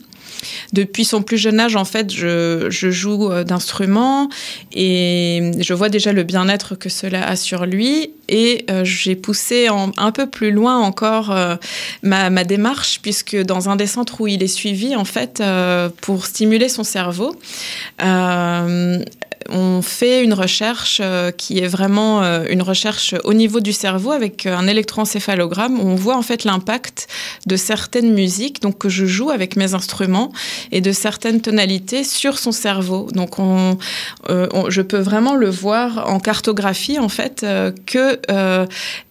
Depuis 0.72 1.04
son 1.04 1.20
plus 1.22 1.36
jeune 1.36 1.58
âge, 1.58 1.74
en 1.74 1.84
fait, 1.84 2.12
je, 2.12 2.68
joue 2.70 3.28
d'instruments 3.42 4.28
et 4.72 5.50
je 5.58 5.74
vois 5.74 5.88
déjà 5.88 6.12
le 6.12 6.22
bien-être 6.22 6.76
que 6.76 6.88
cela 6.88 7.26
a 7.26 7.34
sur 7.34 7.66
lui. 7.66 8.12
Et 8.28 8.64
j'ai 8.84 9.16
poussé 9.16 9.66
un 9.68 10.12
peu 10.12 10.28
plus 10.28 10.52
loin 10.52 10.78
encore 10.78 11.36
ma, 12.04 12.30
ma, 12.30 12.44
démarche, 12.44 13.00
puisque 13.02 13.36
dans 13.36 13.68
un 13.68 13.74
des 13.74 13.88
centres 13.88 14.20
où 14.20 14.28
il 14.28 14.40
est 14.44 14.46
suivi, 14.46 14.94
en 14.94 15.04
fait, 15.04 15.42
pour 16.02 16.26
stimuler 16.26 16.68
son 16.68 16.84
cerveau, 16.84 17.34
on 19.48 19.82
fait 19.82 20.22
une 20.22 20.34
recherche 20.34 21.00
euh, 21.02 21.30
qui 21.30 21.58
est 21.58 21.66
vraiment 21.66 22.22
euh, 22.22 22.44
une 22.48 22.62
recherche 22.62 23.14
au 23.24 23.34
niveau 23.34 23.60
du 23.60 23.72
cerveau 23.72 24.12
avec 24.12 24.46
euh, 24.46 24.56
un 24.56 24.66
électroencéphalogramme 24.66 25.80
on 25.80 25.94
voit 25.94 26.16
en 26.16 26.22
fait 26.22 26.44
l'impact 26.44 27.08
de 27.46 27.56
certaines 27.56 28.12
musiques 28.12 28.60
donc 28.60 28.78
que 28.78 28.88
je 28.88 29.06
joue 29.06 29.30
avec 29.30 29.56
mes 29.56 29.74
instruments 29.74 30.32
et 30.72 30.80
de 30.80 30.92
certaines 30.92 31.40
tonalités 31.40 32.04
sur 32.04 32.38
son 32.38 32.52
cerveau. 32.52 33.08
Donc 33.12 33.36
je 34.28 34.82
peux 34.82 34.98
vraiment 34.98 35.34
le 35.34 35.48
voir 35.48 36.10
en 36.10 36.20
cartographie 36.20 36.98
en 36.98 37.08
fait 37.08 37.46
que 37.86 38.18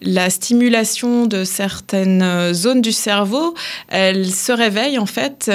la 0.02 0.30
stimulation 0.30 1.26
de 1.26 1.44
certaines 1.44 2.54
zones 2.54 2.82
du 2.82 2.92
cerveau, 2.92 3.54
elle 3.88 4.32
se 4.32 4.52
réveille 4.52 5.00
en 5.00 5.06
fait 5.06 5.50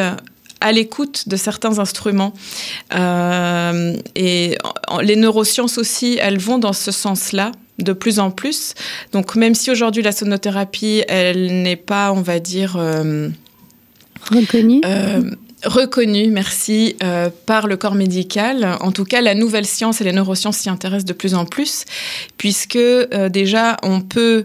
à 0.62 0.72
l'écoute 0.72 1.28
de 1.28 1.36
certains 1.36 1.78
instruments. 1.78 2.32
Euh, 2.94 3.96
et 4.14 4.56
les 5.02 5.16
neurosciences 5.16 5.76
aussi, 5.76 6.18
elles 6.20 6.38
vont 6.38 6.58
dans 6.58 6.72
ce 6.72 6.90
sens-là 6.90 7.52
de 7.78 7.92
plus 7.92 8.18
en 8.18 8.30
plus. 8.30 8.74
Donc 9.12 9.34
même 9.34 9.54
si 9.54 9.70
aujourd'hui 9.70 10.02
la 10.02 10.12
sonothérapie, 10.12 11.02
elle 11.08 11.62
n'est 11.62 11.76
pas, 11.76 12.12
on 12.12 12.22
va 12.22 12.38
dire... 12.38 12.76
Euh, 12.76 13.28
reconnue 14.30 14.80
euh, 14.84 15.22
reconnue, 15.64 16.28
merci, 16.28 16.96
par 17.46 17.68
le 17.68 17.76
corps 17.76 17.94
médical. 17.94 18.76
En 18.80 18.90
tout 18.90 19.04
cas, 19.04 19.20
la 19.20 19.36
nouvelle 19.36 19.64
science 19.64 20.00
et 20.00 20.04
les 20.04 20.10
neurosciences 20.10 20.56
s'y 20.56 20.68
intéressent 20.68 21.04
de 21.04 21.12
plus 21.12 21.34
en 21.34 21.44
plus, 21.44 21.84
puisque 22.36 22.80
déjà, 23.30 23.76
on 23.84 24.00
peut 24.00 24.44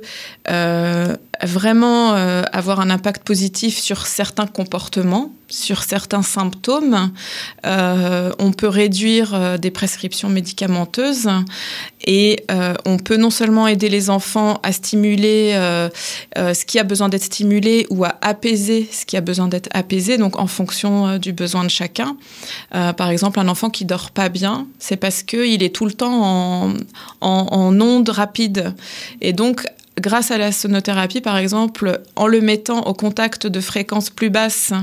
vraiment 1.43 2.13
avoir 2.13 2.79
un 2.79 2.89
impact 2.89 3.23
positif 3.23 3.77
sur 3.77 4.05
certains 4.05 4.47
comportements 4.47 5.31
sur 5.49 5.83
certains 5.83 6.23
symptômes, 6.23 7.11
euh, 7.65 8.31
on 8.39 8.51
peut 8.51 8.67
réduire 8.67 9.33
euh, 9.33 9.57
des 9.57 9.71
prescriptions 9.71 10.29
médicamenteuses 10.29 11.29
et 12.05 12.43
euh, 12.51 12.73
on 12.85 12.97
peut 12.97 13.17
non 13.17 13.29
seulement 13.29 13.67
aider 13.67 13.89
les 13.89 14.09
enfants 14.09 14.59
à 14.63 14.71
stimuler 14.71 15.53
ce 16.35 16.65
qui 16.65 16.79
a 16.79 16.83
besoin 16.83 17.09
d'être 17.09 17.23
stimulé 17.23 17.87
ou 17.89 18.05
à 18.05 18.15
apaiser 18.21 18.87
ce 18.91 19.05
qui 19.05 19.17
a 19.17 19.21
besoin 19.21 19.47
d'être 19.47 19.69
apaisé, 19.73 20.17
donc 20.17 20.39
en 20.39 20.47
fonction 20.47 21.17
du 21.17 21.33
besoin 21.33 21.63
de 21.63 21.69
chacun. 21.69 22.17
par 22.71 23.09
exemple, 23.09 23.39
un 23.39 23.47
enfant 23.47 23.69
qui 23.69 23.85
dort 23.85 24.11
pas 24.11 24.29
bien, 24.29 24.67
c'est 24.79 24.97
parce 24.97 25.23
qu'il 25.23 25.63
est 25.63 25.75
tout 25.75 25.85
le 25.85 25.93
temps 25.93 26.23
en, 26.23 26.73
en, 27.21 27.47
en 27.51 27.81
ondes 27.81 28.09
rapides. 28.09 28.73
Et 29.21 29.33
donc, 29.33 29.65
grâce 29.99 30.31
à 30.31 30.37
la 30.37 30.51
sonothérapie, 30.51 31.21
par 31.21 31.37
exemple, 31.37 32.01
en 32.15 32.27
le 32.27 32.41
mettant 32.41 32.81
au 32.81 32.93
contact 32.93 33.47
de 33.47 33.59
fréquences 33.59 34.09
plus 34.09 34.29
basses, 34.29 34.73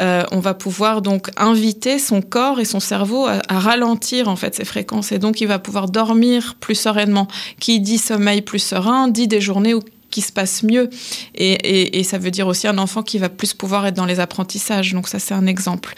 euh, 0.00 0.22
on 0.32 0.40
va 0.40 0.54
pouvoir 0.54 1.02
donc 1.02 1.30
inviter 1.36 1.98
son 1.98 2.22
corps 2.22 2.60
et 2.60 2.64
son 2.64 2.80
cerveau 2.80 3.26
à, 3.26 3.40
ralentir 3.48 4.28
en 4.28 4.36
fait 4.36 4.54
ces 4.54 4.64
fréquences 4.64 5.12
et 5.12 5.18
donc 5.18 5.40
il 5.40 5.48
va 5.48 5.58
pouvoir 5.58 5.88
dormir 5.88 6.56
plus 6.60 6.74
sereinement. 6.74 7.28
Qui 7.60 7.80
dit 7.80 7.98
sommeil 7.98 8.42
plus 8.42 8.58
serein 8.58 9.08
dit 9.08 9.28
des 9.28 9.40
journées 9.40 9.74
où 9.74 9.80
qui 10.16 10.22
se 10.22 10.32
passe 10.32 10.62
mieux. 10.62 10.88
Et, 11.34 12.02
ça 12.04 12.16
veut 12.16 12.30
dire 12.30 12.46
aussi 12.46 12.66
un 12.66 12.78
enfant 12.78 13.02
qui 13.02 13.18
va 13.18 13.28
plus 13.28 13.52
pouvoir 13.52 13.86
être 13.86 13.96
dans 13.96 14.06
les 14.06 14.18
apprentissages. 14.18 14.94
Donc 14.94 15.08
ça, 15.08 15.18
c'est 15.18 15.34
un 15.34 15.46
exemple. 15.46 15.92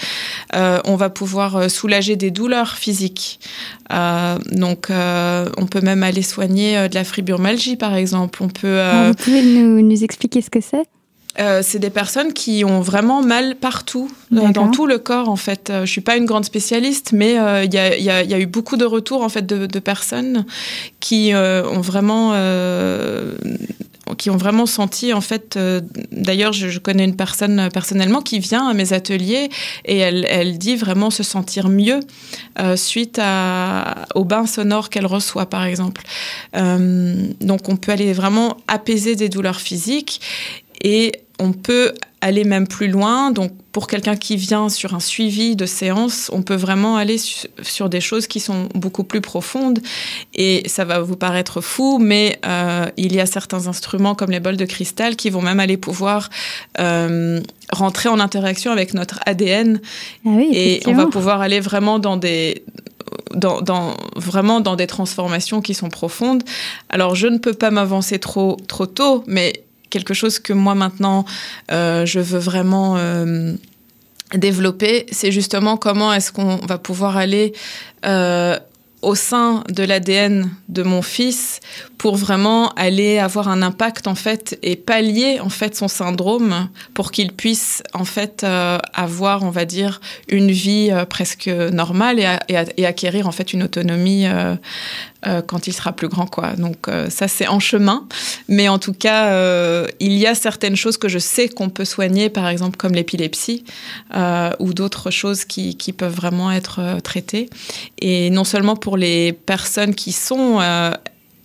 Euh, 0.57 0.81
on 0.87 0.97
va 0.97 1.09
pouvoir 1.09 1.55
euh, 1.55 1.69
soulager 1.69 2.17
des 2.17 2.33
douleurs 2.33 2.75
physiques. 2.75 3.39
Euh, 3.93 4.37
donc 4.51 4.89
on 4.91 5.67
peut 5.67 5.83
même 5.83 6.03
aller 6.03 6.23
soigner 6.23 6.89
de 6.89 6.95
la 6.97 7.05
fibromyalgie, 7.05 7.77
par 7.77 7.95
exemple. 7.95 8.43
On 8.43 8.49
peut. 8.49 8.81
Vous 9.07 9.15
pouvez 9.15 9.43
nous, 9.43 9.81
nous 9.83 10.03
expliquer 10.03 10.41
ce 10.43 10.51
que 10.51 10.61
c'est? 10.61 10.83
C'est 11.63 11.79
des 11.79 11.91
personnes 11.91 12.33
qui 12.33 12.65
ont 12.65 12.81
vraiment 12.81 13.23
mal 13.23 13.55
partout, 13.55 14.11
dans 14.33 14.73
tout 14.73 14.89
le 14.89 14.99
corps 14.99 15.29
en 15.29 15.37
fait. 15.37 15.71
je 15.73 15.87
suis 15.87 16.01
pas 16.01 16.17
une 16.17 16.25
grande 16.25 16.45
spécialiste, 16.45 17.13
mais 17.13 17.35
il 17.65 17.73
y, 17.73 17.79
a, 18.11 18.41
eu 18.41 18.47
beaucoup 18.47 18.77
de 18.77 18.85
retours 18.85 19.23
en 19.23 19.29
fait 19.29 19.47
de, 19.47 19.67
de 19.67 19.79
personnes 19.79 20.45
qui 20.99 21.31
ont 21.35 21.81
vraiment 21.81 22.33
qui 24.17 24.31
ont 24.31 24.37
vraiment 24.37 24.67
senti 24.67 25.13
en 25.13 25.21
fait. 25.21 25.57
Euh, 25.57 25.81
d'ailleurs, 26.13 26.53
je, 26.53 26.79
connais 26.79 27.05
une 27.05 27.17
personne 27.17 27.59
euh, 27.59 27.69
personnellement 27.69 28.23
qui 28.23 28.39
vient 28.39 28.69
à 28.69 28.75
mes 28.75 28.93
ateliers 28.93 29.49
et 29.85 29.99
elle, 29.99 30.59
dit 30.59 30.77
vraiment 30.77 31.11
se 31.11 31.23
sentir 31.23 31.69
mieux 31.69 32.01
euh, 32.59 32.77
suite 32.77 33.19
à, 33.23 34.07
au 34.15 34.25
bain 34.25 34.47
sonore 34.47 34.89
qu'elle 34.91 35.07
reçoit, 35.07 35.47
par 35.47 35.65
exemple. 35.65 36.03
donc, 36.55 37.69
on 37.69 37.77
peut 37.77 37.93
aller 37.93 38.13
vraiment 38.13 38.57
apaiser 38.67 39.15
des 39.15 39.29
douleurs 39.29 39.61
physiques 39.61 40.21
et 40.83 41.13
on 41.39 41.53
peut 41.53 41.93
aller 42.21 42.45
même 42.45 42.67
plus 42.67 42.89
loin. 42.89 43.31
Donc, 43.31 43.53
pour 43.73 43.87
quelqu'un 43.87 44.17
qui 44.17 44.37
vient 44.37 44.69
sur 44.69 44.95
un 44.95 45.01
suivi 45.01 45.55
de 45.55 45.67
séance, 45.67 46.31
on 46.33 46.43
peut 46.43 46.57
vraiment 46.57 46.97
aller 46.97 47.17
sur 47.63 47.89
des 47.89 48.01
choses 48.01 48.27
qui 48.27 48.41
sont 48.41 48.69
beaucoup 48.75 49.05
plus 49.05 49.21
profondes. 49.21 49.79
Et 50.35 50.69
ça 50.69 50.85
va 50.85 51.01
vous 51.01 51.17
paraître 51.17 51.61
fou, 51.61 51.99
mais 51.99 52.39
euh, 52.45 52.87
il 52.97 53.15
y 53.15 53.21
a 53.21 53.27
certains 53.27 53.69
instruments 53.69 54.15
comme 54.15 54.31
les 54.31 54.41
bols 54.41 54.57
de 54.57 54.65
cristal 54.65 55.17
qui 55.17 55.31
vont 55.31 55.43
même 55.43 55.61
aller 55.61 55.77
pouvoir 55.77 56.29
euh, 56.81 57.41
rentrer 57.73 58.09
en 58.09 58.19
interaction 58.19 58.73
avec 58.73 58.95
notre 58.95 59.21
ADN. 59.27 59.81
Ah 60.27 60.31
oui, 60.31 60.51
et 60.53 60.83
on 60.87 60.95
va 60.95 61.07
pouvoir 61.07 61.41
aller 61.41 61.61
vraiment 61.61 61.99
dans 61.99 62.17
des 62.17 62.65
dans, 63.35 63.61
dans, 63.61 63.97
vraiment 64.17 64.61
dans 64.61 64.77
des 64.77 64.87
transformations 64.87 65.61
qui 65.61 65.75
sont 65.75 65.89
profondes. 65.89 66.43
Alors, 66.89 67.15
je 67.15 67.27
ne 67.27 67.39
peux 67.39 67.55
pas 67.55 67.71
m'avancer 67.71 68.19
trop, 68.19 68.57
trop 68.67 68.87
tôt, 68.87 69.25
mais 69.27 69.65
quelque 69.91 70.15
chose 70.15 70.39
que 70.39 70.53
moi 70.53 70.75
maintenant 70.75 71.25
euh, 71.71 72.07
je 72.07 72.21
veux 72.21 72.39
vraiment 72.39 72.97
euh, 72.97 73.55
développer, 74.35 75.07
c'est 75.11 75.33
justement 75.33 75.77
comment 75.77 76.13
est-ce 76.13 76.33
qu'on 76.33 76.57
va 76.57 76.79
pouvoir 76.79 77.17
aller 77.17 77.53
euh, 78.05 78.59
au 79.01 79.15
sein 79.15 79.63
de 79.69 79.85
l'ADN 79.85 80.51
de 80.69 80.83
mon 80.83 81.03
fils 81.03 81.61
pour 81.99 82.17
vraiment 82.17 82.71
aller 82.71 83.19
avoir 83.19 83.49
un 83.49 83.63
impact 83.63 84.09
en 84.09 84.17
fait 84.17 84.59
et 84.63 84.75
pallier 84.75 85.39
en 85.39 85.51
fait 85.51 85.77
son 85.77 85.87
syndrome 85.87 86.69
pour 86.95 87.13
qu'il 87.13 87.33
puisse 87.33 87.83
en 87.95 88.05
fait 88.05 88.45
avoir 88.45 89.45
on 89.45 89.51
va 89.51 89.67
dire 89.67 90.01
une 90.29 90.51
vie 90.51 90.91
presque 91.09 91.47
normale 91.47 92.19
et, 92.49 92.87
acquérir 92.87 93.29
en 93.29 93.33
fait 93.33 93.53
une 93.53 93.63
autonomie 93.63 94.27
quand 95.47 95.67
il 95.67 95.73
sera 95.73 95.93
plus 95.93 96.09
grand 96.09 96.27
quoi. 96.27 96.55
Donc 96.57 96.87
ça 97.09 97.29
c'est 97.29 97.49
en 97.49 97.61
chemin. 97.61 98.07
Mais 98.49 98.69
en 98.69 98.79
tout 98.79 98.93
cas 98.93 99.85
il 100.01 100.13
y 100.13 100.27
a 100.27 100.35
certaines 100.35 100.77
choses 100.77 100.97
que 100.97 101.09
je 101.09 101.19
sais 101.19 101.49
qu'on 101.49 101.71
peut 101.71 101.85
soigner 101.85 102.29
par 102.31 102.49
exemple 102.49 102.77
comme 102.77 102.93
l'épilepsie 102.93 103.65
ou 104.59 104.73
d'autres 104.75 105.11
choses 105.11 105.45
qui, 105.45 105.77
qui, 105.77 105.93
peuvent 105.93 106.15
vraiment 106.15 106.53
être 106.53 107.01
traitées. 107.03 107.51
Et 108.01 108.31
non 108.31 108.45
seulement 108.45 108.77
pour 108.77 108.97
les 108.97 109.33
personnes 109.33 109.95
qui 109.95 110.13
sont 110.13 110.61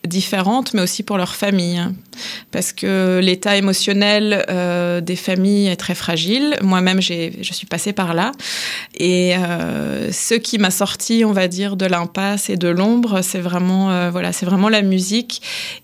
différentes, 0.06 0.74
mais 0.74 0.82
aussi 0.82 1.04
pour 1.04 1.18
leur 1.18 1.36
famille. 1.36 1.82
Parce 2.52 2.72
que 2.72 3.20
l'état 3.22 3.58
émotionnel 3.58 4.46
euh, 4.50 5.02
des 5.02 5.16
familles 5.16 5.68
est 5.68 5.76
très 5.76 5.96
fragile. 5.96 6.56
Moi-même, 6.62 7.02
je 7.02 7.54
suis 7.54 7.68
passée 7.68 7.94
par 7.94 8.14
là. 8.14 8.32
Et 8.96 9.36
euh, 9.36 10.12
ce 10.12 10.36
qui 10.36 10.58
m'a 10.58 10.72
sorti, 10.72 11.24
on 11.26 11.32
va 11.32 11.48
dire, 11.48 11.76
de 11.76 11.86
l'impasse 11.86 12.50
et 12.50 12.58
de 12.58 12.68
l'ombre, 12.68 13.22
c'est 13.22 13.40
vraiment, 13.40 13.92
euh, 13.92 14.10
voilà, 14.12 14.32
vraiment 14.44 14.70
la 14.70 14.82
musique 14.82 15.42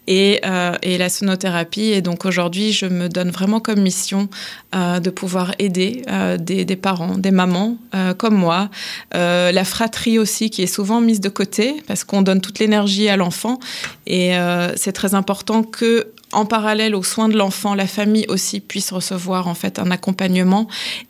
et, 0.08 0.42
et, 0.84 0.98
la 0.98 1.10
sonothérapie. 1.10 1.92
Et 1.92 2.02
donc 2.02 2.26
aujourd'hui, 2.26 2.72
je 2.72 2.86
me 2.86 3.08
donne 3.08 3.30
vraiment 3.30 3.60
comme 3.60 3.80
mission 3.80 4.28
de 4.74 5.10
pouvoir 5.10 5.54
aider 5.60 6.04
des, 6.40 6.66
des, 6.66 6.76
parents, 6.76 7.18
des 7.18 7.32
mamans 7.32 7.78
comme 8.18 8.36
moi. 8.36 8.70
la 9.14 9.64
fratrie 9.64 10.20
aussi, 10.20 10.50
qui 10.50 10.62
est 10.62 10.68
souvent 10.68 11.00
mise 11.00 11.22
de 11.22 11.30
côté 11.30 11.76
parce 11.88 12.04
qu'on 12.04 12.22
donne 12.22 12.42
toute 12.42 12.60
l'énergie 12.60 13.08
à 13.08 13.16
l'enfant. 13.16 13.60
Et 14.08 14.34
c'est 14.76 14.92
très 14.92 15.16
important 15.16 15.64
que 15.64 16.12
en 16.32 16.46
parallèle 16.46 16.96
aux 16.96 17.04
soins 17.04 17.30
de 17.30 17.38
l'enfant, 17.38 17.76
la 17.76 17.88
famille 17.88 18.26
aussi 18.28 18.60
puisse 18.60 18.92
recevoir 18.92 19.48
en 19.48 19.56
fait 19.56 19.80
un 19.80 19.92
accompagnement 19.92 20.68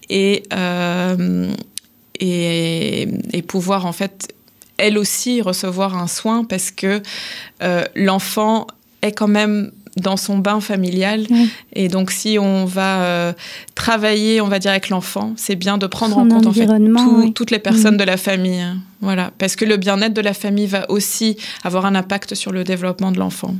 et, 0.09 0.43
euh, 0.53 1.51
et, 2.19 3.07
pouvoir 3.47 3.85
en 3.85 3.93
fait 3.93 4.33
elle 4.77 4.97
aussi 4.97 5.41
recevoir 5.41 5.97
un 5.97 6.07
soin 6.07 6.43
parce 6.43 6.71
que 6.71 7.01
euh, 7.63 7.83
l'enfant 7.95 8.67
est 9.01 9.11
quand 9.11 9.27
même 9.27 9.71
dans 9.97 10.17
son 10.17 10.37
bain 10.37 10.61
familial. 10.61 11.25
Et 11.73 11.87
donc, 11.89 12.11
si 12.11 12.37
on 12.39 12.65
va 12.65 13.03
euh, 13.03 13.33
travailler, 13.75 14.39
on 14.39 14.47
va 14.47 14.59
dire, 14.59 14.71
avec 14.71 14.89
l'enfant, 14.89 15.33
c'est 15.35 15.55
bien 15.55 15.77
de 15.77 15.87
prendre 15.87 16.17
en 16.17 16.27
compte 16.27 16.45
en 16.45 16.53
fait, 16.53 16.67
toutes 17.33 17.51
les 17.51 17.59
personnes 17.59 17.95
mm. 17.95 17.99
de 17.99 18.03
la 18.03 18.17
famille. 18.17 18.61
Hein. 18.61 18.77
Voilà, 19.01 19.31
parce 19.37 19.55
que 19.55 19.65
le 19.65 19.77
bien-être 19.77 20.13
de 20.13 20.21
la 20.21 20.33
famille 20.33 20.67
va 20.67 20.89
aussi 20.89 21.37
avoir 21.63 21.85
un 21.85 21.95
impact 21.95 22.35
sur 22.35 22.51
le 22.51 22.63
développement 22.63 23.11
de 23.11 23.19
l'enfant. 23.19 23.55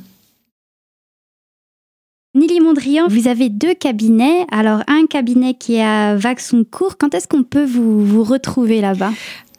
Nili 2.40 2.62
Mondrian, 2.62 3.10
vous 3.10 3.28
avez 3.28 3.50
deux 3.50 3.74
cabinets. 3.74 4.46
Alors, 4.50 4.82
un 4.88 5.08
cabinet 5.08 5.56
qui 5.56 5.76
est 5.76 5.84
à 5.84 6.16
Vaxoncourt. 6.16 6.98
Quand 6.98 7.14
est-ce 7.14 7.28
qu'on 7.28 7.44
peut 7.44 7.66
vous 7.66 8.24
retrouver 8.24 8.80
là-bas? 8.80 9.12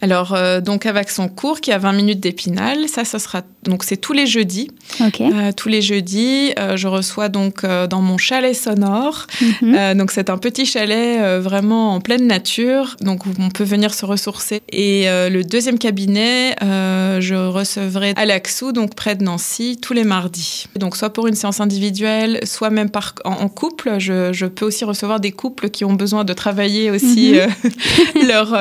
Alors, 0.02 0.34
euh, 0.34 0.60
donc 0.60 0.86
avec 0.86 1.10
son 1.10 1.28
cours 1.28 1.60
qui 1.60 1.72
a 1.72 1.78
20 1.78 1.92
minutes 1.92 2.20
d'épinal, 2.20 2.88
ça, 2.88 3.04
ça 3.04 3.18
sera 3.18 3.42
donc 3.64 3.84
c'est 3.84 3.98
tous 3.98 4.14
les 4.14 4.26
jeudis. 4.26 4.70
Euh, 5.02 5.52
tous 5.54 5.68
les 5.68 5.82
jeudis, 5.82 6.52
euh, 6.58 6.78
je 6.78 6.88
reçois 6.88 7.28
donc 7.28 7.64
dans 7.64 8.00
mon 8.00 8.16
chalet 8.16 8.54
sonore. 8.54 9.26
Mhm. 9.60 9.98
donc 9.98 10.10
c'est 10.10 10.30
un 10.30 10.38
petit 10.38 10.64
chalet 10.64 11.40
vraiment 11.40 11.94
en 11.94 12.00
pleine 12.00 12.26
nature, 12.26 12.96
donc 13.00 13.22
on 13.38 13.50
peut 13.50 13.64
venir 13.64 13.92
se 13.92 14.06
ressourcer. 14.06 14.62
Et 14.70 15.04
le 15.06 15.42
deuxième 15.42 15.78
cabinet, 15.78 16.56
je 16.60 17.34
recevrai 17.34 18.14
à 18.16 18.24
Laxou, 18.24 18.72
donc 18.72 18.94
près 18.94 19.14
de 19.14 19.24
Nancy, 19.24 19.78
tous 19.80 19.92
les 19.92 20.04
mardis. 20.04 20.66
Donc 20.76 20.96
soit 20.96 21.12
pour 21.12 21.26
une 21.26 21.34
séance 21.34 21.60
individuelle, 21.60 22.40
soit 22.44 22.70
même 22.70 22.90
par, 22.90 23.14
en, 23.24 23.48
couple. 23.48 23.96
Je, 23.98 24.46
peux 24.46 24.64
aussi 24.64 24.84
recevoir 24.84 25.20
des 25.20 25.32
couples 25.32 25.68
qui 25.68 25.84
ont 25.84 25.92
besoin 25.92 26.24
de 26.24 26.32
travailler 26.32 26.90
aussi 26.90 27.34
mhm. 27.34 28.26
leur 28.26 28.58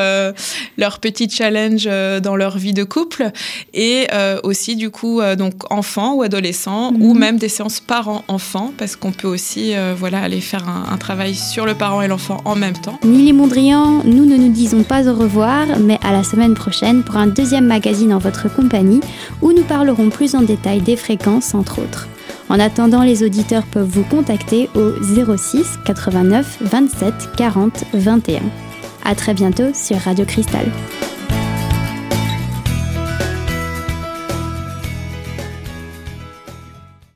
leur 0.77 0.99
petit 0.99 1.28
challenge 1.29 1.83
euh, 1.87 2.19
dans 2.19 2.35
leur 2.35 2.57
vie 2.57 2.73
de 2.73 2.83
couple 2.83 3.31
et 3.73 4.07
euh, 4.13 4.39
aussi 4.43 4.75
du 4.75 4.89
coup 4.89 5.21
euh, 5.21 5.35
donc 5.35 5.71
enfants 5.71 6.15
ou 6.15 6.23
adolescents 6.23 6.91
ou 6.99 7.13
mhm. 7.13 7.19
même 7.19 7.37
des 7.37 7.49
séances 7.49 7.79
parents-enfants 7.79 8.73
parce 8.77 8.95
qu'on 8.95 9.11
peut 9.11 9.27
aussi 9.27 9.73
voilà 9.97 10.21
aller 10.21 10.41
faire 10.41 10.67
un, 10.67 10.97
travail 10.97 11.35
sur 11.35 11.65
le 11.65 11.73
parent 11.73 12.01
et 12.01 12.07
l'enfant 12.07 12.41
en 12.45 12.55
même 12.55 12.73
temps. 12.73 12.99
Nili 13.03 13.33
Mondrian, 13.33 14.03
nous 14.03 14.25
ne 14.25 14.35
nous 14.35 14.49
disons 14.49 14.83
pas 14.83 15.07
au 15.07 15.15
revoir 15.15 15.67
mais 15.79 15.97
à 16.03 16.11
la 16.11 16.23
semaine 16.23 16.53
prochaine 16.53 17.03
pour 17.03 17.17
un 17.17 17.27
deuxième 17.27 17.65
magazine 17.65 18.13
en 18.13 18.17
votre 18.17 18.53
compagnie 18.53 19.01
où 19.41 19.53
nous 19.53 19.63
parlerons 19.63 20.09
plus 20.09 20.35
en 20.35 20.41
détail 20.41 20.81
des 20.81 20.95
fréquences 20.95 21.55
entre 21.55 21.79
autres. 21.79 22.07
En 22.49 22.59
attendant, 22.59 23.03
les 23.03 23.23
auditeurs 23.23 23.63
peuvent 23.63 23.87
vous 23.87 24.03
contacter 24.03 24.69
au 24.75 24.91
06 25.03 25.79
89 25.85 26.57
27 26.61 27.13
40 27.37 27.83
21. 27.93 28.41
À 29.05 29.15
très 29.15 29.33
bientôt 29.33 29.73
sur 29.73 29.97
Radio 29.97 30.25
Cristal. 30.25 30.65